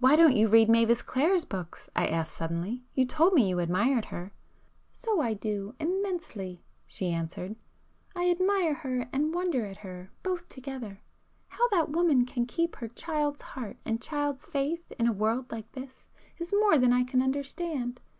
[0.00, 4.32] "Why don't you read Mavis Clare's books?" I asked suddenly—"You told me you admired her."
[4.90, 11.02] "So I do,—immensely!" she answered,—"I admire her and wonder at her, both together.
[11.46, 15.70] How that woman can keep her child's heart and child's faith in a world like
[15.70, 16.04] this,
[16.38, 18.00] is more than I can understand.